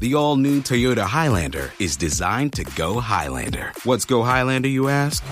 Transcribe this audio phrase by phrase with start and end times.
[0.00, 3.72] The all new Toyota Highlander is designed to go Highlander.
[3.82, 5.24] What's go Highlander, you ask?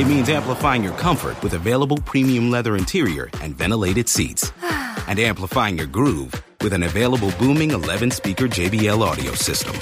[0.00, 4.50] It means amplifying your comfort with available premium leather interior and ventilated seats.
[5.06, 9.76] and amplifying your groove with an available booming 11 speaker JBL audio system.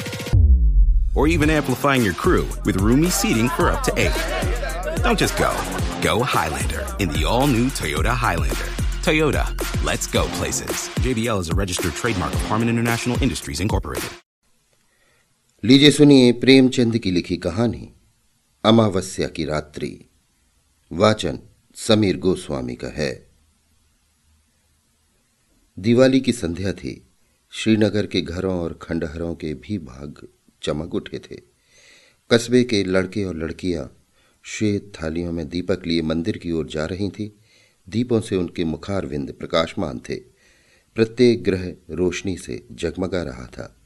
[1.15, 5.03] Or even amplifying your crew with roomy seating for up to eight.
[5.03, 5.57] Don't just go,
[6.03, 8.88] go Highlander in the all new Toyota Highlander.
[9.09, 10.89] Toyota, let's go places.
[11.07, 14.13] JBL is a registered trademark of Harman International Industries Incorporated.
[15.65, 17.93] लीजिए सुनिए प्रेमचंद की लिखी कहानी
[18.65, 20.05] अमावस्या की रात्रि।
[20.93, 21.39] वाचन
[21.75, 23.29] समीर गोस्वामी का है।
[25.79, 27.07] दिवाली की संध्या थी।
[27.51, 30.29] श्रीनगर के घरों और खंडहरों के भी भाग
[30.63, 31.41] चमक उठे थे।
[32.31, 33.97] कस्बे के लड़के और लड़कियाँ
[34.45, 37.39] श्वेत थालियों में दीपक लिए मंदिर की ओर जा रही थी।
[37.89, 40.15] दीपों से उनके मुखार विंद प्रकाशमान थे।
[40.95, 43.77] प्रत्येक ग्रह रोशनी से जगमगा रहा था।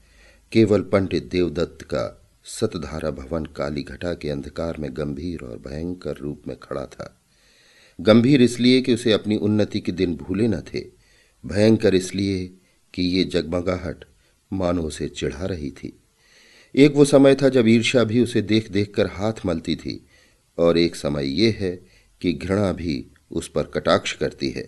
[0.52, 6.42] केवल पंडित देवदत्त का सतधारा भवन काली घटा के अंधकार में गंभीर और भयंकर रूप
[6.48, 7.20] में खड़ा था।
[8.00, 10.84] गंभीर इसलिए कि उसे अपनी उन्नति के दिन भूले न थे।
[11.46, 12.46] भयंकर इसलिए
[12.94, 14.04] कि ये जगमगाहट
[14.52, 15.98] मानो उसे चिढ़ा रही थी।
[16.74, 20.06] एक वो समय था जब ईर्ष्या भी उसे देख देख कर हाथ मलती थी।
[20.58, 21.86] और एक समय ये है
[22.20, 24.66] कि घृणा भी उस पर कटाक्ष करती है।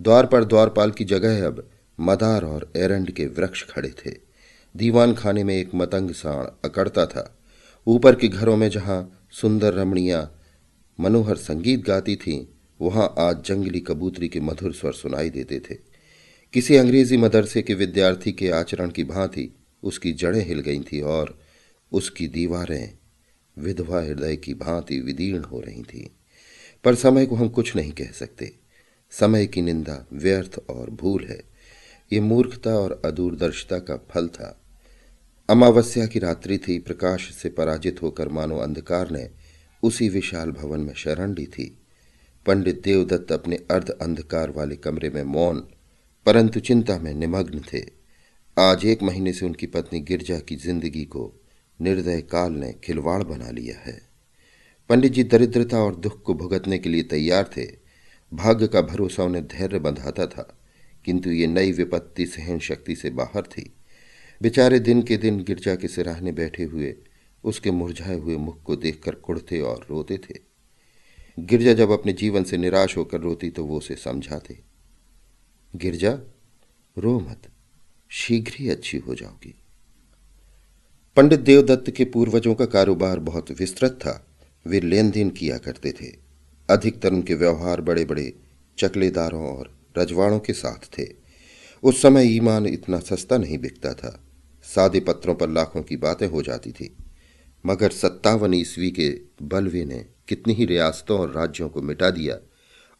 [0.00, 4.14] द्वार पर द्वारपाल की जगह अब मदार और एरंड के वृक्ष खड़े थे।
[4.76, 7.38] दीवान खाने में एक मतंग साण अकड़ता था।
[7.86, 10.42] ऊपर के घरों में जहाँ सुंदर रमणियाँ,
[11.00, 12.46] मनोहर संगीत गाती थीं,
[12.80, 15.74] वहाँ आज जंगली कबूतरी के मधुर स्वर सुनाई देते थे।
[16.52, 21.38] किसी अंग्रेज़ी मदरसे के विद्यार्थी के आचरण की भांति उसकी जड़ें हिल गई थी और
[21.92, 22.98] उसकी दीवारें
[23.58, 26.15] विधवा हृदय की भांति विदीर्ण हो रही थी।
[26.86, 28.52] पर समय को हम कुछ नहीं कह सकते।
[29.10, 31.44] समय की निंदा व्यर्थ और भूल है।
[32.12, 34.62] ये मूर्खता और अदूरदर्शिता का फल था।
[35.48, 39.30] अमावस्या की रात्रि थी, प्रकाश से पराजित होकर मानो अंधकार ने
[39.82, 41.78] उसी विशाल भवन में शरण ली थी।
[42.46, 45.68] पंडित देवदत्त अपने अर्ध अंधकार वाले कमरे में मौन,
[46.26, 47.84] परंतु चिंता में निमग्न थे।
[48.58, 51.44] आज एक महीने से उनकी पत्नी गिरजा की ज़िंदगी को
[51.80, 54.05] निर्दय काल ने खिलवाड़ बना लिया है।
[54.90, 57.64] पंडित जी दरिद्रता और दुख को भुगतने के लिए तैयार थे।
[58.32, 60.42] भाग्य का भरोसा उन्हें धैर्य बंधाता था,
[61.04, 63.70] किंतु ये नई विपत्ति सहन शक्ति से बाहर थी।
[64.40, 66.94] बेचारे दिन के दिन गिरजा के सिराहने बैठे हुए,
[67.44, 70.38] उसके मुरझाए हुए मुख को देखकर कुड़ते और रोते थे।
[71.38, 74.58] गिरजा जब अपने जीवन से निराश होकर रोती तो वो उसे समझाते,
[75.74, 76.18] गिरजा,
[76.96, 77.48] रो मत,
[78.10, 79.54] शीघ्र ही अच्छी हो जाओगी।
[81.16, 84.22] पंडित देवदत्त के पूर्वजों का कारोबार बहुत विस्तृत था।
[84.66, 86.06] वे लेन देन किया करते थे।
[86.70, 88.34] अधिकतर उनके व्यवहार बड़े बड़े
[88.78, 91.06] चकलेदारों और रजवाड़ों के साथ थे।
[91.82, 94.22] उस समय ईमान इतना सस्ता नहीं बिकता था।
[94.62, 96.96] सादे पत्रों पर लाखों की बातें हो जाती थी।
[97.66, 102.38] मगर सत्तावन ईस्वी के बलवे ने कितनी ही रियासतों और राज्यों को मिटा दिया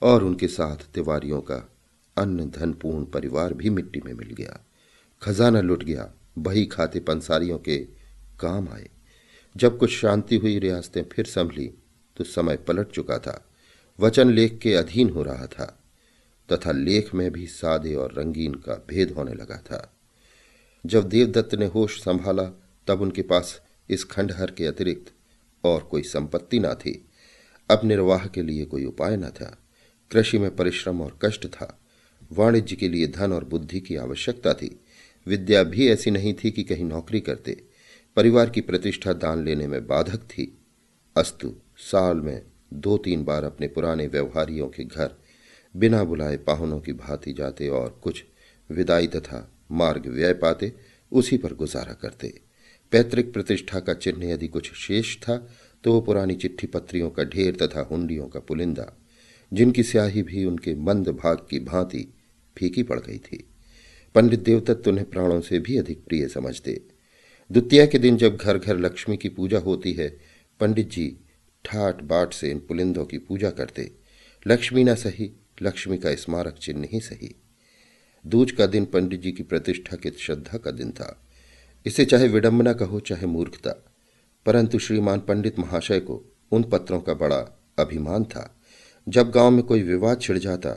[0.03, 1.73] और उनके साथ तिवारियों का
[2.19, 4.67] अन्य धनपूर्ण परिवार भी मिट्टी में मिल गया।
[5.23, 7.79] खजाना लुट गया। बही खाते पंसारियों के
[8.41, 8.89] काम आए।
[9.57, 11.71] जब कुछ शांति हुई रियासतें फिर संभली
[12.17, 13.49] तो समय पलट चुका था।
[14.01, 15.85] वचन लेख के अधीन हो रहा था,
[16.53, 19.97] तथा लेख में भी सादे और रंगीन का भेद होने लगा था।
[20.87, 22.45] जब देवदत्त ने होश संभाला,
[22.87, 25.13] तब उनके पास इस खंडहर के अतिरिक्त
[25.65, 27.09] और कोई संपत्ति ना थी।
[27.71, 29.59] अब निर्वाह के लिए कोई उपाय न था।
[30.11, 31.81] कृषि में परिश्रम और कष्ट था।
[32.33, 34.81] वाणिज्य के लिए धन और बुद्धि की आवश्यकता थी।
[35.27, 37.66] विद्या भी ऐसी नहीं थी कि कहीं नौकरी करते।
[38.17, 40.45] परिवार की प्रतिष्ठा दान लेने में बाधक थी।
[41.17, 42.43] अस्तु, साल में
[42.75, 45.11] दो तीन बार अपने पुराने व्यवहारियों के घर
[45.75, 48.23] बिना बुलाए पाहुनों की भांति जाते और कुछ
[48.71, 50.73] विदाई तथा मार्ग व्यय पाते,
[51.13, 52.33] उसी पर गुजारा करते।
[52.93, 55.37] पैतृक प्रतिष्ठा का चिन्ह यदि कुछ शेष था
[55.85, 58.93] तो वो पुरानी चिट्ठी पत्रियों का ढेर तथा हुंडियों का पुलिंदा,
[59.53, 62.07] जिनकी स्याही भी उनके मंद भाग की भांति
[62.57, 63.45] फीकी पड़ गई थी।
[64.15, 66.81] पंडित देवदत्त उन्हें प्राणों से भी अधिक प्रिय समझते।
[67.51, 70.09] द्वितीय के दिन जब घर घर लक्ष्मी की पूजा होती है,
[70.61, 71.07] पंडित जी
[71.65, 73.91] ठाट बाट से इन पुलिंदों की पूजा करते।
[74.47, 75.31] लक्ष्मी ना सही,
[75.63, 77.35] लक्ष्मी का स्मारक चिन्ह ही सही।
[78.25, 81.23] दूज का दिन पंडित जी की प्रतिष्ठा के श्रद्धा का दिन था।
[81.87, 83.71] इसे चाहे विडंबना कहो, चाहे मूर्खता,
[84.47, 86.23] परंतु श्रीमान पंडित महाशय को
[86.53, 87.39] उन पत्रों का बड़ा
[87.79, 88.53] अभिमान था।
[89.07, 90.71] जब गाँव में कोई विवाद छिड़ जाता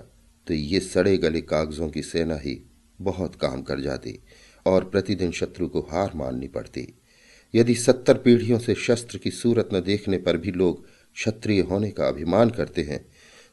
[0.48, 2.62] तो ये सड़े गले कागजों की सेना ही
[3.01, 4.19] बहुत काम कर जाती।
[4.65, 6.88] और प्रतिदिन शत्रु को हार माननी पड़ती।
[7.53, 12.07] यदि सत्तर पीढ़ियों से शस्त्र की सूरत न देखने पर भी लोग क्षत्रिय होने का
[12.07, 13.06] अभिमान करते हैं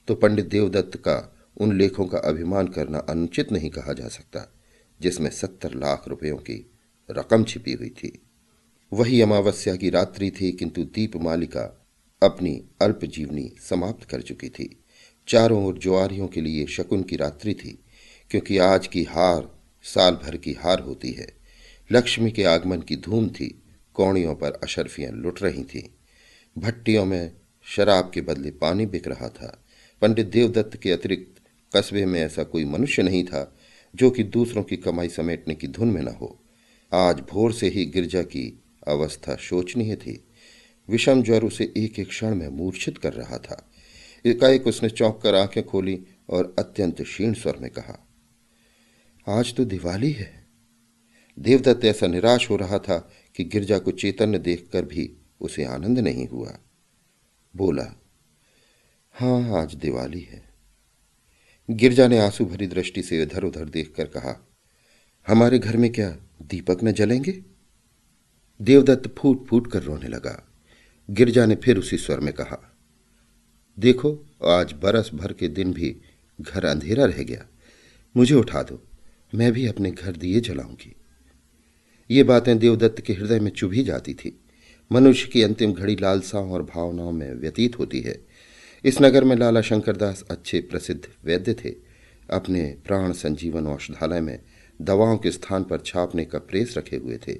[0.08, 1.16] तो पंडित देवदत्त का
[1.56, 4.52] उन लेखों का अभिमान करना अनुचित नहीं कहा जा सकता,
[5.00, 6.58] जिसमें सत्तर लाख रुपयों की
[7.10, 8.12] रकम छिपी हुई थी।
[8.92, 11.62] वही अमावस्या की रात्रि थी, किंतु दीप मालिका
[12.22, 14.68] अपनी अल्प जीवनी समाप्त कर चुकी थी।
[15.28, 17.78] चारों ओर ज्वारियों के लिए शकुन की रात्रि थी,
[18.30, 19.48] क्योंकि आज की हार
[19.86, 21.26] साल भर की हार होती है।
[21.92, 23.62] लक्ष्मी के आगमन की धूम थी।
[23.94, 25.82] कौड़ियों पर अशरफियाँ लुट रही थीं।
[26.58, 27.32] भट्टियों में
[27.64, 29.64] शराब के बदले पानी बिक रहा था।
[30.02, 31.42] पंडित देवदत्त के अतिरिक्त
[31.76, 33.56] कस्बे में ऐसा कोई मनुष्य नहीं था
[33.94, 36.44] जो कि दूसरों की कमाई समेटने की धुन में न हो।
[36.92, 40.24] आज भोर से ही गिरजा की अवस्था शोचनीय थी।
[40.88, 43.70] विषम ज्वर उसे एक एक क्षण में मूर्छित कर रहा था।
[44.26, 48.02] एकाएक उसने चौंक कर आँखें खोली और अत्यंत क्षीण स्वर में कहा
[49.28, 50.46] आज तो दिवाली है।
[51.38, 56.28] देवदत्त ऐसा निराश हो रहा था कि गिरजा को चैतन्य देखकर भी उसे आनंद नहीं
[56.28, 56.58] हुआ।
[57.56, 58.00] बोला,
[59.12, 60.54] हाँ, आज दिवाली है।
[61.70, 64.48] गिरजा ने आँसू भरी दृष्टि से इधर उधर देखकर कहा,
[65.26, 66.10] हमारे घर में क्या
[66.42, 67.42] दीपक न जलेंगे?
[68.62, 70.52] देवदत्त फूट फूट कर रोने लगा।
[71.10, 72.76] गिरजा ने फिर उसी स्वर में कहा,
[73.78, 76.00] देखो, आज बरस भर के दिन भी
[76.40, 77.46] घर अंधेरा रह गया।
[78.16, 78.85] मुझे उठा दो।
[79.36, 80.96] मैं भी अपने घर दिए जलाऊँगी।
[82.10, 84.40] ये बातें देवदत्त के हृदय में चुभी जाती थी।
[84.92, 88.26] मनुष्य की अंतिम घड़ी लालसाओं और भावनाओं में व्यतीत होती है।
[88.84, 91.74] इस नगर में लाला शंकरदास अच्छे प्रसिद्ध वैद्य थे।
[92.30, 94.40] अपने प्राण संजीवन औषधालय में
[94.82, 97.38] दवाओं के स्थान पर छापने का प्रेस रखे हुए थे।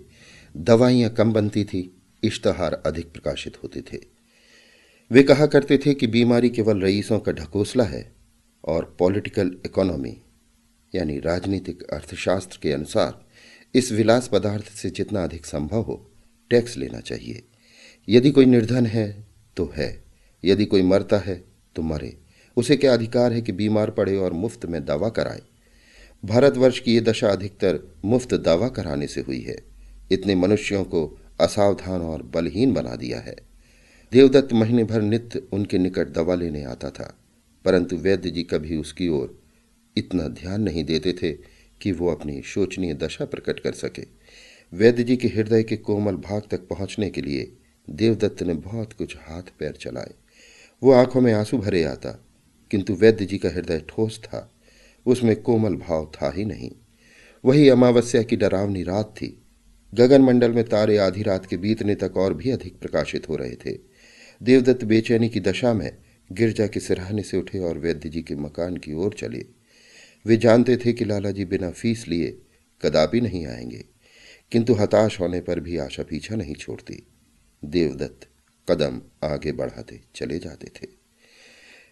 [0.56, 3.98] दवाइयाँ कम बनती थी, इश्तहार अधिक प्रकाशित होते थे।
[5.10, 8.12] वे कहा करते थे कि बीमारी केवल रईसों का ढकोसला है
[8.64, 10.22] और पॉलिटिकल इकोनॉमी
[10.96, 13.24] यानी राजनीतिक अर्थशास्त्र के अनुसार,
[13.74, 16.10] इस विलास पदार्थ से जितना अधिक संभव हो,
[16.50, 17.42] टैक्स लेना चाहिए।
[18.08, 19.26] यदि कोई निर्धन है
[19.56, 20.04] तो है।
[20.44, 21.42] यदि कोई मरता है
[21.76, 22.16] तो मरे।
[22.56, 25.40] उसे क्या अधिकार है कि बीमार पड़े और मुफ़्त में दवा कराए?
[26.24, 29.56] भारतवर्ष की ये दशा अधिकतर मुफ़्त दवा कराने से हुई है।
[30.12, 31.06] इतने मनुष्यों को
[31.40, 33.36] असावधान और बलहीन बना दिया है।
[34.12, 37.14] देवदत्त महीने भर नित्य उनके निकट दवा लेने आता था,
[37.64, 39.38] परंतु वैद्य जी कभी उसकी ओर
[39.96, 41.32] इतना ध्यान नहीं देते थे
[41.82, 44.02] कि वो अपनी शोचनीय दशा प्रकट कर सके।
[44.72, 47.52] वैद्य जी के हृदय के कोमल भाग तक पहुँचने के लिए
[47.90, 50.14] देवदत्त ने बहुत कुछ हाथ पैर चलाए।
[50.82, 52.24] वो आँखों में आँसू भरे आता,
[52.70, 54.52] किंतु वैद्य जी का हृदय ठोस था,
[55.06, 56.70] उसमें कोमल भाव था ही नहीं।
[57.44, 59.42] वही अमावस्या की डरावनी रात थी।
[59.94, 63.54] गगन मंडल में तारे आधी रात के बीतने तक और भी अधिक प्रकाशित हो रहे
[63.54, 63.78] थे।
[64.42, 65.96] देवदत्त बेचैनी की दशा में
[66.32, 69.55] गिरजा के सिरहाने से उठे और वैद्य जी के मकान की ओर चले।
[70.26, 72.38] वे जानते थे कि लाला जी बिना फ़ीस लिए
[72.82, 73.84] कदापि नहीं आएँगे,
[74.52, 77.06] किंतु हताश होने पर भी आशा पीछा नहीं छोड़ती।
[77.64, 78.28] देवदत्त
[78.68, 80.88] कदम आगे बढ़ाते चले जाते थे।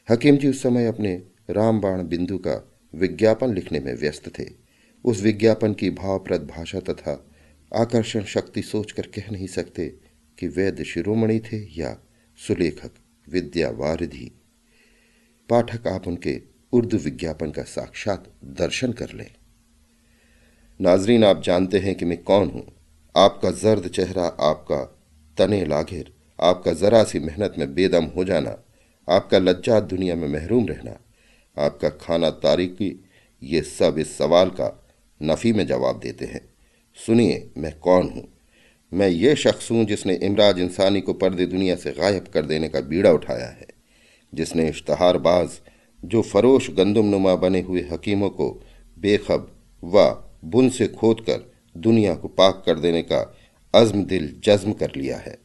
[0.09, 4.47] हकीम जी उस समय अपने रामबाण बिंदु का विज्ञापन लिखने में व्यस्त थे।
[5.05, 7.31] उस विज्ञापन की भावप्रद भाषा तथा
[7.75, 9.89] आकर्षण शक्ति सोचकर कह नहीं सकते
[10.39, 11.99] कि वैद्य शिरोमणि थे या
[12.39, 12.91] सुलेखक
[13.29, 14.31] विद्यावारिधि।
[15.49, 18.25] पाठक आप उनके उर्दू विज्ञापन का साक्षात
[18.59, 19.31] दर्शन कर लें।
[20.81, 22.67] नाजरीन, आप जानते हैं कि मैं कौन हूँ।
[23.15, 24.83] आपका जर्द चेहरा, आपका
[25.39, 28.57] तने लाघिर, आपका जरा सी मेहनत में बेदम हो जाना,
[29.09, 30.99] आपका लज्जा दुनिया में महरूम रहना,
[31.57, 33.05] आपका खाना तारीखी
[33.43, 34.87] ये सब इस सवाल का
[35.21, 36.41] नफ़ी में जवाब देते हैं।
[36.99, 38.27] सुनिए, मैं कौन हूँ?
[38.93, 42.81] मैं ये शख्स हूँ जिसने इमराज इंसानी को पर्दे दुनिया से गायब कर देने का
[42.81, 43.67] बीड़ा उठाया है,
[44.33, 45.61] जिसने इश्तहारबाज
[46.05, 48.63] जो फरोश गंदुम नुमा बने हुए हकीमों को
[48.99, 49.51] बेखब
[49.85, 53.35] व बुन से खोद कर दुनिया को पाक कर देने का
[53.75, 55.39] अज़्म दिल जज्म कर लिया है।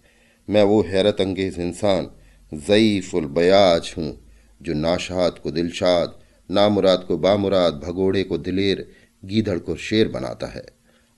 [0.50, 2.10] मैं वो हैरत अंगेज इंसान,
[2.54, 4.28] ज़यीफ़ुल बयाज हूँ,
[4.62, 6.20] जो नाशाद को दिलशाद,
[6.52, 8.92] नामुराद को बामुराद, भगोड़े को दिलेर,
[9.26, 10.66] गीधड़ को शेर बनाता है।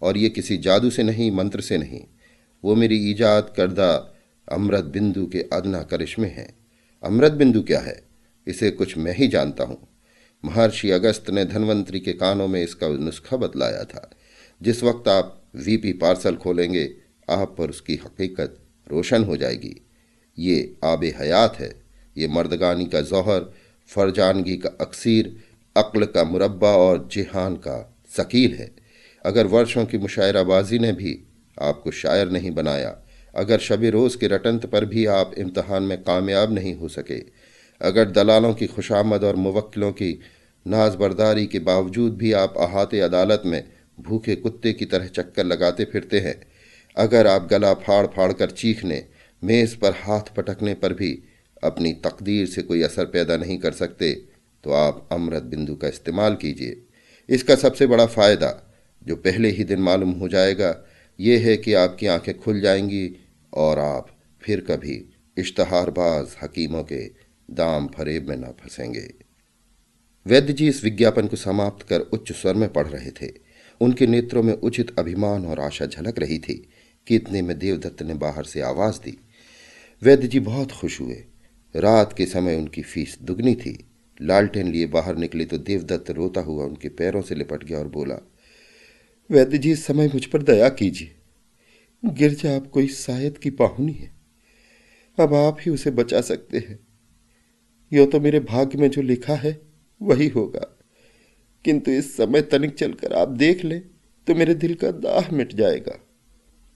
[0.02, 2.02] और ये किसी जादू से नहीं, मंत्र से नहीं।
[2.64, 4.18] वो मेरी ईजाद करदा
[4.52, 6.58] अमृत बिंदु के अदना करिश्मे हैं।
[7.04, 8.11] अमृत बिंदु क्या है?
[8.48, 9.88] इसे कुछ मैं ही जानता हूँ।
[10.46, 14.12] महर्षि अगस्त ने धनवंतरी के कानों में इसका नुस्खा बतलाया था।
[14.62, 16.94] जिस वक्त आप वीपी पार्सल खोलेंगे,
[17.30, 18.58] आप पर उसकी हकीकत
[18.92, 19.86] रोशन हो जाएगी।
[20.40, 21.82] ये आब हयात है।
[22.18, 23.54] ये मर्दगानी का जौहर,
[23.88, 25.40] फरजानगी का अक्सर,
[25.78, 28.72] अक्ल का मुरबा और जिहान का शकील है।
[29.26, 31.24] अगर वर्षों की मुशायराबाजी ने भी
[31.62, 32.98] आपको शायर नहीं बनाया,
[33.36, 37.20] अगर शब रोज़ के रटंत पर भी आप इम्तहान में कामयाब नहीं हो सके
[37.82, 40.20] अगर दलालों की खुशामद और मुवक्किलों की
[40.66, 43.64] नाज बरदारी के बावजूद भी आप अहाते अदालत में
[44.00, 46.42] भूखे कुत्ते की तरह चक्कर लगाते फिरते हैं,
[46.98, 49.06] अगर आप गला फाड़ फाड़ कर चीखने,
[49.42, 51.12] मेज़ पर हाथ पटकने पर भी
[51.64, 54.14] अपनी तकदीर से कोई असर पैदा नहीं कर सकते
[54.64, 56.82] तो आप अमृत बिंदु का इस्तेमाल कीजिए।
[57.30, 58.50] इसका सबसे बड़ा फ़ायदा,
[59.02, 60.76] जो पहले ही दिन मालूम हो जाएगा,
[61.20, 63.16] ये है कि आपकी आँखें खुल जाएँगी
[63.54, 64.08] और आप
[64.42, 65.04] फिर कभी
[65.38, 67.04] इश्तहारबाज हकीमों के
[67.52, 69.14] दाम फरेब में न फंसेंगे।
[70.28, 73.32] वैद्य जी इस विज्ञापन को समाप्त कर उच्च स्वर में पढ़ रहे थे।
[73.82, 76.70] उनके नेत्रों में उचित अभिमान और आशा झलक रही थी
[77.08, 79.18] कि इतने में देवदत्त ने बाहर से आवाज़ दी।
[80.04, 81.26] वैद्य जी बहुत खुश हुए।
[81.76, 83.88] रात के समय उनकी फ़ीस दुगनी थी।
[84.22, 88.16] लालटेन लिए बाहर निकले तो देवदत्त रोता हुआ उनके पैरों से लिपट गया और बोला
[89.32, 91.16] वैद्य जी इस समय मुझ पर दया कीजिए।
[92.06, 94.12] गिरजा आप कोई शायद की पाहुनी है।
[95.20, 96.80] अब आप ही उसे बचा सकते हैं।
[97.94, 99.62] यो तो मेरे भाग्य में जो लिखा है,
[100.02, 100.78] वही होगा।
[101.66, 103.80] किंतु इस समय तनिक चलकर आप देख ले
[104.28, 106.00] तो मेरे दिल का दाह मिट जाएगा।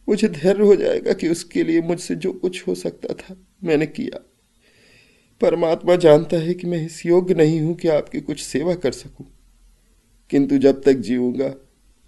[0.10, 4.20] मुझे धैर्य हो जाएगा कि उसके लिए मुझसे जो कुछ हो सकता था, मैंने किया।
[5.42, 9.28] परमात्मा जानता है कि मैं इस योग्य नहीं हूँ कि आपकी कुछ सेवा कर सकूँ।
[10.30, 11.54] किंतु जब तक जीऊँगा,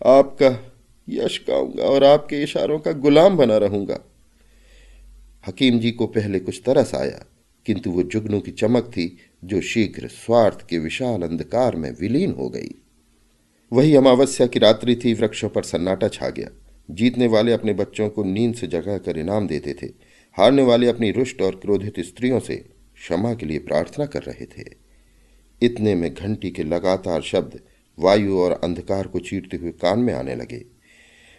[0.06, 0.74] आपका
[1.10, 4.00] यश गाऊँगा और आपके इशारों का गुलाम बना रहूँगा।
[5.48, 7.26] हकीम जी को पहले कुछ तरस आया।
[7.68, 12.50] किंतु वो जुगनू की चमक थी, जो शीघ्र स्वार्थ के विशाल अंधकार में विलीन हो
[12.50, 12.76] गई।
[13.74, 16.50] वही अमावस्या की रात्रि थी, वृक्षों पर सन्नाटा छा गया।
[16.92, 19.86] जीतने वाले अपने बच्चों को नींद से जगा कर इनाम देते थे।
[20.38, 22.56] हारने वाले अपनी रुष्ट और क्रोधित स्त्रियों से
[22.96, 24.64] क्षमा के लिए प्रार्थना कर रहे थे।
[25.62, 27.60] इतने में घंटी के लगातार शब्द
[28.00, 30.66] वायु और अंधकार को चीरते हुए कान में आने लगे।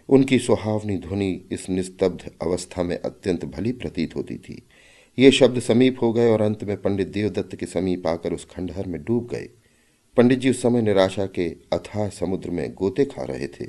[0.09, 4.63] उनकी सुहावनी ध्वनि इस निस्तब्ध अवस्था में अत्यंत भली प्रतीत होती थी।
[5.19, 8.87] ये शब्द समीप हो गए और अंत में पंडित देवदत्त के समीप आकर उस खंडहर
[8.87, 9.49] में डूब गए।
[10.17, 13.67] पंडित जी उस समय निराशा के अथाह समुद्र में गोते खा रहे थे।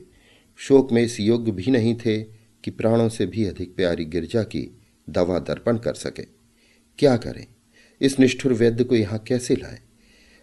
[0.56, 2.24] शोक में इस योग्य भी नहीं थे
[2.63, 4.79] कि प्राणों से भी अधिक प्यारी गिरजा की
[5.10, 6.24] दवा दर्पण कर सके।
[7.00, 7.46] क्या करें?
[8.01, 9.79] इस निष्ठुर वैद्य को यहाँ कैसे लाए?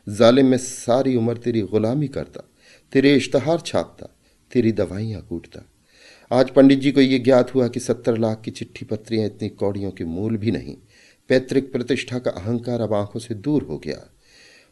[0.08, 2.50] जालिम में सारी उम्र तेरी गुलामी करता,
[2.92, 4.16] तेरे इश्तहार छापता,
[4.52, 5.70] तेरी दवाइयाँ कूटता।
[6.32, 9.90] आज पंडित जी को यह ज्ञात हुआ कि सत्तर लाख की चिट्ठी पत्रियाँ इतनी कौड़ियों
[9.90, 10.76] के मूल भी नहीं।
[11.28, 14.10] पैतृक प्रतिष्ठा का अहंकार अब आँखों से दूर हो गया।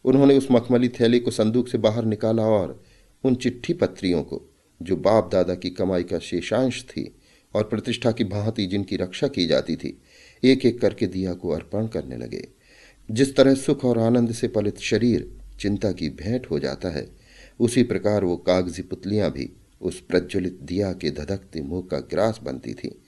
[0.05, 2.83] उन्होंने उस मखमली थैली को संदूक से बाहर निकाला और
[3.23, 4.41] उन चिट्ठी पत्रियों को,
[4.81, 7.15] जो बाप दादा की कमाई का शेषांश थी
[7.53, 10.01] और प्रतिष्ठा की भांति जिनकी रक्षा की जाती थी
[10.43, 12.47] एक एक करके दिया को अर्पण करने लगे।
[13.11, 17.07] जिस तरह सुख और आनंद से पलित शरीर चिंता की भेंट हो जाता है,
[17.59, 19.49] उसी प्रकार वो कागज़ी पुतलियाँ भी
[19.81, 23.01] उस प्रज्वलित दिया के धधकते मुँह का ग्रास बनती थी।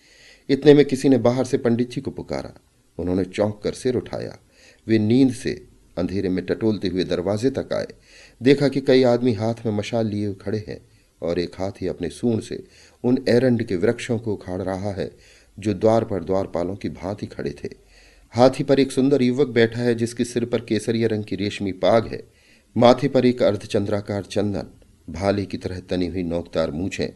[0.49, 2.53] इतने में किसी ने बाहर से पंडित जी को पुकारा।
[2.99, 4.37] उन्होंने चौंक कर सिर उठाया।
[4.87, 7.87] वे नींद से अंधेरे में टटोलते हुए दरवाजे तक आए।
[8.43, 10.89] देखा कि कई आदमी हाथ में मशाल लिए खड़े हैं
[11.21, 12.63] और एक हाथी अपने सूंड से
[13.03, 15.11] उन एरंड के वृक्षों को उखाड़ रहा है,
[15.59, 17.69] जो द्वार पर द्वारपालों की भांति खड़े थे।
[18.29, 22.07] हाथी पर एक सुंदर युवक बैठा है, जिसके सिर पर केसरिया रंग की रेशमी पाग
[22.07, 22.23] है।
[22.77, 24.67] माथे पर एक अर्धचंद्राकार चंदन,
[25.09, 27.09] भाले की तरह तनी हुई नोकदार मूछें।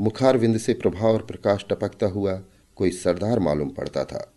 [0.00, 2.42] मुखार विंद से प्रभाव और प्रकाश टपकता हुआ
[2.76, 4.31] कोई सरदार मालूम पड़ता था।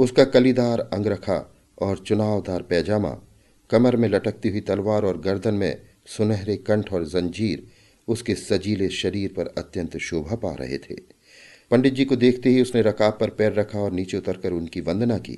[0.00, 1.34] उसका कलीदार अंगरखा
[1.78, 3.10] और चुनावदार पैजामा,
[3.70, 7.66] कमर में लटकती हुई तलवार और गर्दन में सुनहरे कंठ और जंजीर
[8.08, 10.94] उसके सजीले शरीर पर अत्यंत शोभा पा रहे थे।
[11.70, 15.18] पंडित जी को देखते ही उसने रकाब पर पैर रखा और नीचे उतरकर उनकी वंदना
[15.18, 15.36] की।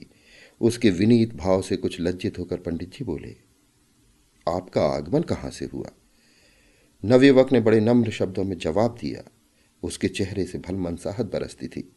[0.61, 3.35] उसके विनीत भाव से कुछ लज्जित होकर पंडित जी बोले,
[4.47, 5.91] आपका आगमन कहाँ से हुआ?
[7.03, 9.25] नवयुवक ने बड़े नम्र शब्दों में जवाब दिया,
[9.83, 11.89] उसके चेहरे से भल मनसाहत बरसती थी।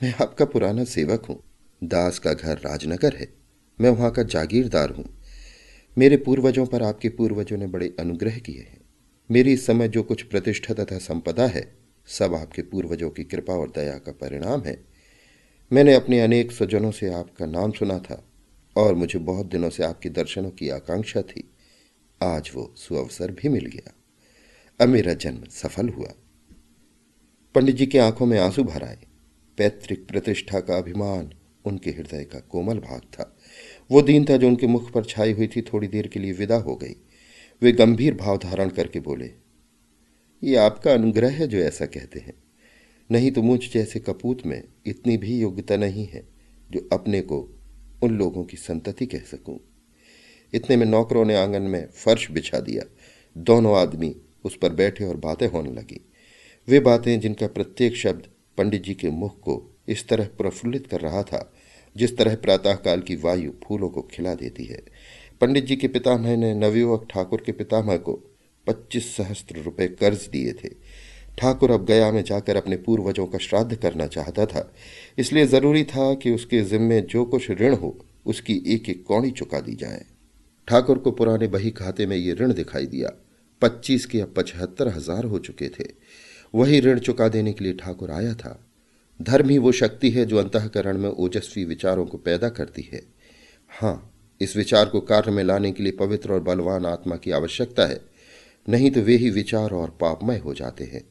[0.00, 1.42] मैं आपका पुराना सेवक हूँ।
[1.84, 3.28] दास का घर राजनगर है।
[3.80, 5.22] मैं वहाँ का जागीरदार हूँ।
[5.98, 8.80] मेरे पूर्वजों पर आपके पूर्वजों ने बड़े अनुग्रह किए हैं।
[9.30, 13.70] मेरी इस समय जो कुछ प्रतिष्ठा तथा संपदा है, सब आपके पूर्वजों की कृपा और
[13.70, 14.84] दया का परिणाम है।
[15.72, 18.28] मैंने अपने अनेक स्वजनों से आपका नाम सुना था
[18.76, 21.50] और मुझे बहुत दिनों से आपके दर्शनों की आकांक्षा थी।
[22.22, 23.94] आज वो सुअवसर भी मिल गया।
[24.80, 26.12] अब मेरा जन्म सफल हुआ।
[27.54, 28.98] पंडित जी की आँखों में आँसू भर आए।
[29.58, 31.32] पैतृक प्रतिष्ठा का अभिमान
[31.68, 33.34] उनके हृदय का कोमल भाग था।
[33.90, 36.76] वो दीनता जो उनके मुख पर छाई हुई थी, थोड़ी देर के लिए विदा हो
[36.76, 36.96] गई।
[37.62, 39.30] वे गंभीर भाव धारण करके बोले,
[40.42, 42.34] ये आपका अनुग्रह है जो ऐसा कहते हैं।
[43.10, 46.26] नहीं तो मुझ जैसे कपूत में इतनी भी योग्यता नहीं है
[46.70, 47.38] जो अपने को
[48.02, 49.58] उन लोगों की संतति कह सकूँ।
[50.52, 52.84] इतने में नौकरों ने आँगन में फर्श बिछा दिया।
[53.36, 56.00] दोनों आदमी उस पर बैठे और बातें होने लगी।
[56.68, 58.26] वे बातें जिनका प्रत्येक शब्द
[58.58, 59.54] पंडित जी के मुख को
[59.88, 61.40] इस तरह प्रफुल्लित कर रहा था
[61.98, 64.82] जिस तरह प्रातःकाल की वायु फूलों को खिला देती है,
[65.40, 68.12] पंडित जी के पितामह ने नवयुवक ठाकुर के पितामह को
[68.66, 70.68] पच्चीस सहस्त्र रुपये कर्ज दिए थे।
[71.38, 74.72] ठाकुर अब गया में जाकर अपने पूर्वजों का श्राद्ध करना चाहता था।
[75.18, 79.60] इसलिए ज़रूरी था कि उसके जिम्मे जो कुछ ऋण हो, उसकी एक एक कौड़ी चुका
[79.60, 80.04] दी जाए।
[80.68, 83.12] ठाकुर को पुराने बही खाते में ये ऋण दिखाई दिया।
[83.62, 85.84] पच्चीस के अब पचहत्तर हज़ार हो चुके थे।
[86.54, 88.58] वही ऋण चुका देने के लिए ठाकुर आया था।
[89.22, 93.02] धर्म ही वो शक्ति है जो अंतकरण में ओजस्वी विचारों को पैदा करती है।
[93.68, 97.86] हाँ इस विचार को कार्य में लाने के लिए पवित्र और बलवान आत्मा की आवश्यकता
[97.86, 98.00] है,
[98.68, 101.02] नहीं तो वे ही विचार और पापमय हो जाते हैं।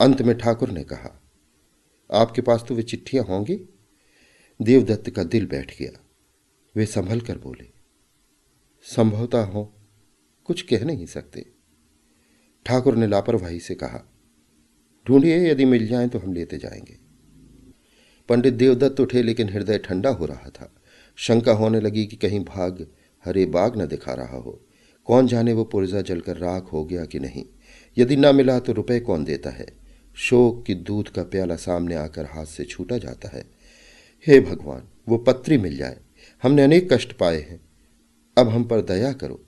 [0.00, 1.22] अंत में ठाकुर ने कहा,
[2.10, 3.60] आपके पास तो वे चिट्ठियाँ होंगी?
[4.62, 5.90] देवदत्त का दिल बैठ गया।
[6.76, 7.68] वे संभल कर बोले,
[8.84, 9.64] संभवता हो,
[10.44, 11.46] कुछ कह नहीं सकते।
[12.66, 14.06] ठाकुर ने लापरवाही से कहा,
[15.06, 17.09] ढूंढिए, यदि मिल जाए तो हम लेते जाएँगे।
[18.30, 20.72] पंडित देवदत्त उठे, लेकिन हृदय ठंडा हो रहा था।
[21.16, 22.86] शंका होने लगी कि कहीं भाग,
[23.24, 24.60] हरे बाग न दिखा रहा हो।
[25.04, 27.44] कौन जाने वो पुर्जा जलकर राख हो गया कि नहीं?
[27.98, 29.66] यदि ना मिला तो रुपए कौन देता है?
[30.14, 33.44] शोक की दूध का प्याला सामने आकर हाथ से छूटा जाता है।
[34.26, 35.96] हे भगवान, वो पत्री मिल जाए।
[36.42, 37.60] हमने अनेक कष्ट पाए हैं।
[38.38, 39.44] अब हम पर दया करो।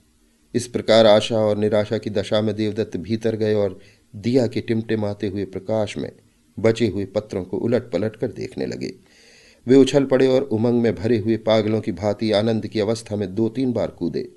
[0.55, 3.79] इस प्रकार आशा और निराशा की दशा में देवदत्त भीतर गए और
[4.15, 6.11] दिया के टिमटिमाते हुए प्रकाश में
[6.59, 8.93] बचे हुए पत्रों को उलट पलट कर देखने लगे।
[9.67, 13.35] वे उछल पड़े और उमंग में भरे हुए पागलों की भांति आनंद की अवस्था में
[13.35, 14.31] दो तीन बार कूदे।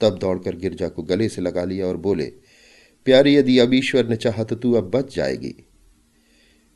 [0.00, 2.32] तब दौड़कर गिरजा को गले से लगा लिया और बोले,
[3.04, 5.54] प्यारी, यदि अब ईश्वर ने चाहा तो तू अब बच जाएगी।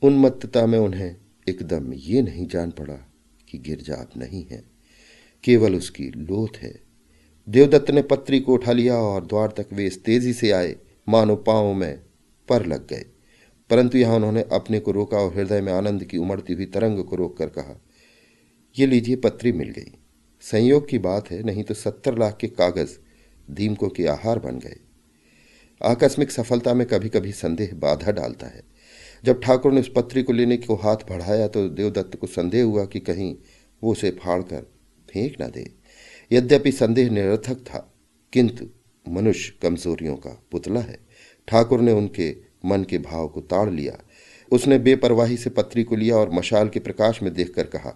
[0.01, 1.15] उन्मत्तता में उन्हें
[1.49, 3.11] एकदम ये नहीं जान पड़ा
[3.49, 4.63] कि गिरजा अब नहीं है।
[5.43, 6.81] केवल उसकी लोथ है।
[7.49, 10.75] देवदत्त ने पत्री को उठा लिया और द्वार तक वे इस तेज़ी से आए।
[11.09, 11.99] मानो पांवों में
[12.49, 13.05] पर लग गए।
[13.69, 17.15] परंतु यहाँ उन्होंने अपने को रोका और हृदय में आनंद की उमड़ती हुई तरंग को
[17.15, 17.79] रोककर कहा,
[18.75, 19.91] ये लीजिए पत्री मिल गई।
[20.43, 22.97] संयोग की बात है, नहीं तो सत्तर लाख के कागज़
[23.47, 24.75] दीमकों के आहार बन गए।
[25.81, 28.63] आकस्मिक सफलता में कभी कभी संदेह बाधा डालता है।
[29.23, 32.85] जब ठाकुर ने उस पत्री को लेने को हाथ बढ़ाया तो देवदत्त को संदेह हुआ
[32.85, 33.35] कि कहीं
[33.81, 34.61] वो उसे फाड़कर
[35.09, 35.69] फेंक ना दे।
[36.31, 37.77] यद्यपि संदेह निरर्थक था,
[38.33, 38.65] किंतु
[39.05, 40.97] मनुष्य कमजोरियों का पुतला है।
[41.47, 42.29] ठाकुर ने उनके
[42.65, 43.97] मन के भाव को ताड़ लिया।
[44.51, 47.93] उसने बेपरवाही से पत्री को लिया और मशाल के प्रकाश में देखकर कहा,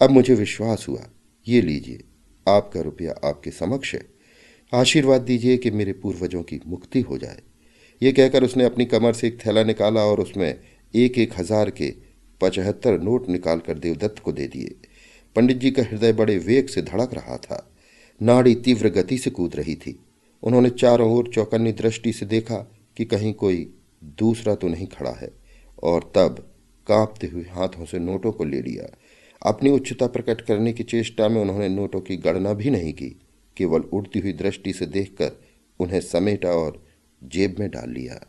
[0.00, 1.08] अब मुझे विश्वास हुआ।
[1.46, 2.04] ये लीजिए,
[2.46, 4.00] आपका रुपया आपके समक्ष है।
[4.72, 7.42] आशीर्वाद दीजिए कि मेरे पूर्वजों की मुक्ति हो जाए।
[8.02, 10.48] ये कहकर उसने अपनी कमर से एक थैला निकाला और उसमें
[10.94, 11.92] एक एक हज़ार के
[12.40, 14.74] पचहत्तर नोट निकालकर देवदत्त को दे दिए।
[15.36, 17.64] पंडित जी का हृदय बड़े वेग से धड़क रहा था।
[18.20, 19.98] नाड़ी तीव्र गति से कूद रही थी।
[20.42, 22.56] उन्होंने चारों ओर चौकन्नी दृष्टि से देखा
[22.96, 23.68] कि कहीं कोई
[24.02, 25.30] दूसरा तो नहीं खड़ा है,
[25.82, 26.46] और तब
[26.86, 28.88] कांपते हुए हाथों से नोटों को ले लिया।
[29.42, 33.08] अपनी उच्चता प्रकट करने की चेष्टा में उन्होंने नोटों की गणना भी नहीं की,
[33.56, 35.40] केवल उड़ती हुई दृष्टि से देखकर
[35.80, 36.82] उन्हें समेटा और
[37.22, 38.20] जेब में डाल लिया।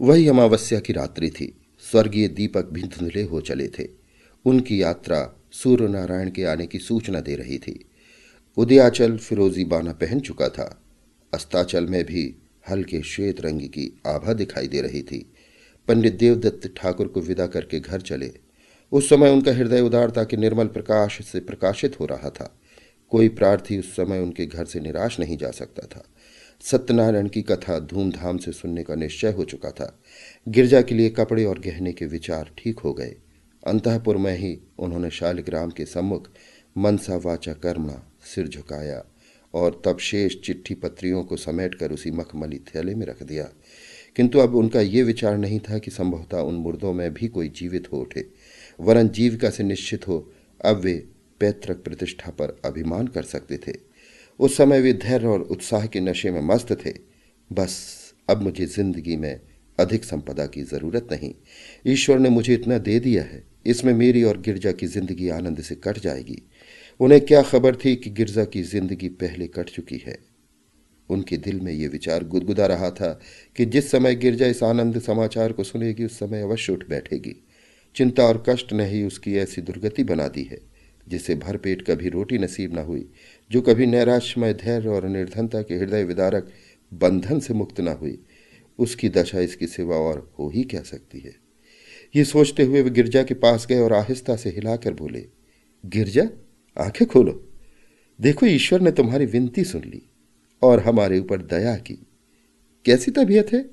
[0.00, 1.54] वही अमावस्या की रात्रि थी।
[1.90, 3.88] स्वर्गीय दीपक भी धुंधले हो चले थे।
[4.44, 5.20] उनकी यात्रा
[5.52, 7.84] सूर्य नारायण के आने की सूचना दे रही थी।
[8.56, 10.82] उदयाचल फिरोजी बाना पहन चुका था।
[11.34, 12.24] अस्ताचल में भी
[12.70, 15.32] हल्के श्वेत रंग की आभा दिखाई दे रही थी।
[15.88, 18.32] पंडित देवदत्त ठाकुर को विदा करके घर चले।
[18.92, 22.60] उस समय उनका हृदय उदारता के निर्मल प्रकाश से प्रकाशित हो रहा था।
[23.10, 26.04] कोई प्रार्थी उस समय उनके घर से निराश नहीं जा सकता था।
[26.60, 30.00] सत्यनारायण की कथा धूमधाम से सुनने का निश्चय हो चुका था।
[30.48, 33.16] गिरजा के लिए कपड़े और गहने के विचार ठीक हो गए।
[33.66, 36.28] अंतपुर में ही उन्होंने शालिग्राम के सम्मुख
[36.78, 39.04] मनसा वाचा कर्मणा सिर झुकाया।
[39.54, 43.48] और तब शेष चिट्ठी पत्रियों को समेटकर उसी मखमली थैले में रख दिया।
[44.16, 47.92] किंतु अब उनका ये विचार नहीं था कि संभवतः उन मुर्दों में भी कोई जीवित
[47.92, 48.24] हो उठे,
[48.80, 50.18] वरन जीविका से निश्चित हो,
[50.60, 50.94] अब वे
[51.40, 53.72] पैतृक प्रतिष्ठा पर अभिमान कर सकते थे।
[54.40, 56.94] उस समय वे धैर्य और उत्साह के नशे में मस्त थे।
[57.50, 59.40] बस, अब मुझे ज़िंदगी में
[59.78, 61.32] अधिक संपदा की ज़रूरत नहीं।
[61.86, 65.74] ईश्वर ने मुझे इतना दे दिया है, इसमें मेरी और गिरजा की ज़िंदगी आनंद से
[65.74, 66.42] कट जाएगी।
[67.00, 70.18] उन्हें क्या खबर थी कि गिरजा की ज़िंदगी पहले कट चुकी है?
[71.10, 73.20] उनके दिल में ये विचार गुदगुदा रहा था
[73.56, 77.44] कि जिस समय गिरजा इस आनंद समाचार को सुनेगी, उस समय अवश्य उठ बैठेगी।
[77.96, 80.58] चिंता और कष्ट ने ही उसकी ऐसी दुर्गति बना दी है,
[81.08, 83.08] जिसे भरपेट कभी रोटी नसीब न हुई,
[83.50, 86.50] जो कभी नैराश्यमय धैर्य और निर्धनता के हृदय विदारक
[86.92, 88.18] बंधन से मुक्त न हुई।
[88.78, 91.34] उसकी दशा इसकी सिवा और हो ही क्या सकती है?
[92.16, 95.26] ये सोचते हुए वे गिरजा के पास गए और आहिस्ता से हिलाकर बोले,
[95.86, 96.28] गिरजा
[96.80, 97.52] आँखें खोलो।
[98.20, 100.02] देखो, ईश्वर ने तुम्हारी विनती सुन ली
[100.62, 101.94] और हमारे ऊपर दया की।
[102.84, 103.70] कैसी तबीयत है?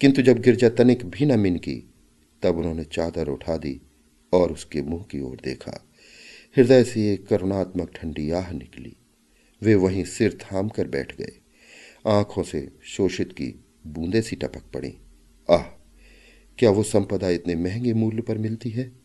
[0.00, 1.94] किंतु जब गिरजा तनिक भी न मिन की
[2.42, 3.80] तब उन्होंने चादर उठा दी
[4.32, 5.88] और उसके मुँह की ओर देखा।
[6.56, 8.96] हृदय से एक करुणात्मक ठंडी आह निकली।
[9.62, 11.32] वे वहीं सिर थाम कर बैठ गए।
[12.06, 14.98] आँखों से शोषित की बूंदे सी टपक पड़ी।
[15.50, 15.62] आह,
[16.58, 18.99] क्या वो संपदा इतने महँगे मूल्य पर मिलती है?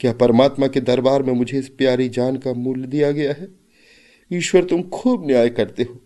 [0.00, 3.48] क्या परमात्मा के दरबार में मुझे इस प्यारी जान का मूल्य दिया गया है?
[4.32, 6.00] ईश्वर, तुम खूब न्याय करते हो।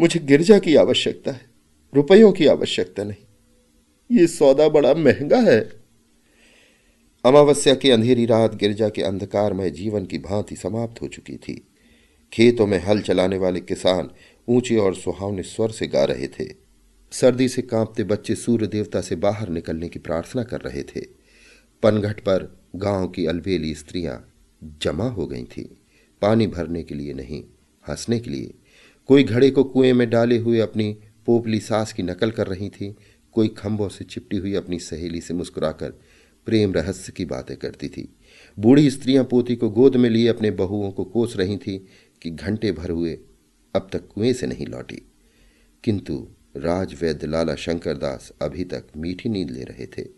[0.00, 1.50] मुझे गिरजा की आवश्यकता है,
[1.94, 5.60] रुपयों की आवश्यकता नहीं। ये सौदा बड़ा महँगा है।
[7.24, 11.68] अमावस्या की अंधेरी रात गिरजा के अंधकारमय जीवन की भांति समाप्त हो चुकी थी।
[12.32, 14.10] खेतों में हल चलाने वाले किसान
[14.48, 16.54] ऊँचे और सुहावने स्वर से गा रहे थे।
[17.12, 21.00] सर्दी से कांपते बच्चे सूर्य देवता से बाहर निकलने की प्रार्थना कर रहे थे।
[21.82, 24.32] पनघट पर गाँव की अलबेली स्त्रियाँ
[24.82, 25.64] जमा हो गई थीं।
[26.22, 27.44] पानी भरने के लिए नहीं,
[27.88, 28.54] हंसने के लिए।
[29.06, 32.96] कोई घड़े को कुएँ में डाले हुए अपनी पोपली सास की नकल कर रही थी।
[33.32, 35.90] कोई खंभों से चिपटी हुई अपनी सहेली से मुस्कुराकर
[36.46, 38.16] प्रेम रहस्य की बातें करती थी।
[38.58, 41.86] बूढ़ी स्त्रियाँ पोती को गोद में लिए अपने बहुओं को कोस रही थी
[42.22, 43.18] कि घंटे भर हुए
[43.74, 45.02] अब तक कुएँ से नहीं लौटी।
[45.84, 50.08] किंतु राजवैद्य लाला शंकर दास अभी तक मीठी नींद ले रहे थे।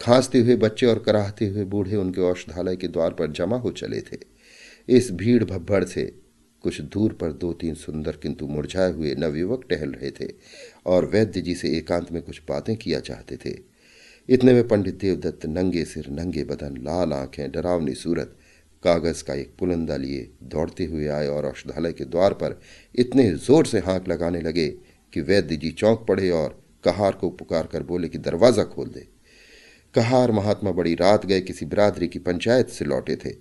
[0.00, 4.00] खांसते हुए बच्चे और कराहते हुए बूढ़े उनके औषधालय के द्वार पर जमा हो चले
[4.00, 4.18] थे।
[4.88, 6.04] इस भीड़ भब्बड़ से
[6.64, 10.28] कुछ दूर पर दो तीन सुंदर किंतु मुरझाए हुए नवयुवक टहल रहे थे
[10.86, 13.54] और वैद्य जी से एकांत में कुछ बातें किया चाहते थे।
[14.28, 18.34] इतने में पंडित देवदत्त नंगे सिर, नंगे बदन, लाल आँखें, डरावनी सूरत,
[18.82, 22.60] कागज़ का एक पुलंदा लिए दौड़ते हुए आए और औषधालय के द्वार पर
[22.94, 24.68] इतने ज़ोर से हाँक लगाने लगे
[25.12, 29.06] कि वैद्य जी चौंक पड़े और कहार को पुकार कर बोले कि, दरवाज़ा खोल दे।
[29.94, 33.34] कहार महात्मा बड़ी रात गए किसी बिरादरी की पंचायत से लौटे थे।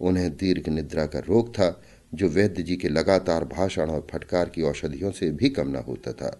[0.00, 1.80] उन्हें दीर्घ निद्रा का रोग था,
[2.12, 6.12] जो वैद्य जी के लगातार भाषण और फटकार की औषधियों से भी कम न होता
[6.12, 6.30] था।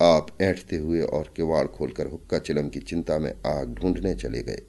[0.00, 4.62] आप ऐठते हुए और किवाड़ खोलकर हुक्का चिलम की चिंता में आग ढूँढने चले गए।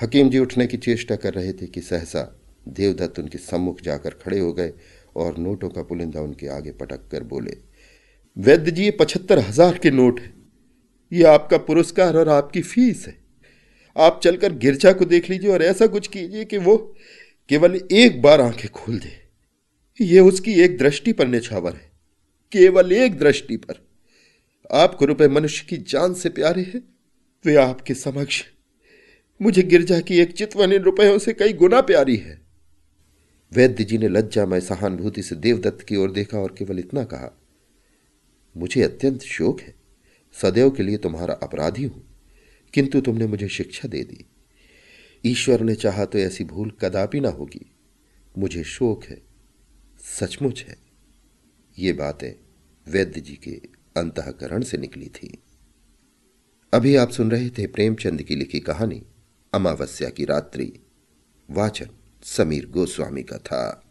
[0.00, 2.22] हकीम जी उठने की चेष्टा कर रहे थे कि सहसा
[2.68, 4.72] देवदत्त उनके सम्मुख जाकर खड़े हो गए
[5.16, 7.56] और नोटों का पुलिंदा उनके आगे पटक कर बोले,
[8.36, 10.34] वैद्य जी, ये पचहत्तर हज़ार के नोट है।
[11.12, 13.25] ये आपका पुरस्कार और आपकी फ़ीस है।
[13.96, 16.94] आप चलकर गिरजा को देख लीजिए और ऐसा कुछ कीजिए कि वो
[17.48, 19.26] केवल एक बार आँखें खोल दे।
[20.04, 21.90] ये उसकी एक दृष्टि पर निछावर है।
[22.52, 23.86] केवल एक दृष्टि पर।
[24.72, 26.82] आपको रुपए मनुष्य की जान से प्यारे हैं।
[27.44, 28.44] वे आपके समक्ष
[29.42, 32.40] मुझे गिरजा की एक चितवन रुपयों से कई गुना प्यारी है।
[33.52, 37.38] वैद्य जी ने लज्जा में सहानुभूति से देवदत्त की ओर देखा और केवल इतना कहा,
[38.56, 39.74] मुझे अत्यंत शोक है।
[40.42, 42.15] सदैव के लिए तुम्हारा अपराधी हूँ।
[42.74, 44.26] किंतु तुमने मुझे शिक्षा दे दी।
[45.24, 47.72] ईश्वर ने चाहा तो ऐसी भूल कदापि ना होगी।
[48.38, 49.22] मुझे शोक है,
[50.00, 50.76] सचमुच है।
[51.78, 52.32] ये बातें
[52.92, 53.60] वैद्य जी के
[53.96, 55.42] अंतकरण से निकली थी।
[56.72, 59.02] अभी आप सुन रहे थे प्रेमचंद की लिखी कहानी,
[59.54, 60.72] अमावस्या की रात्रि,
[61.50, 61.88] वाचन
[62.22, 63.85] समीर गोस्वामी का था।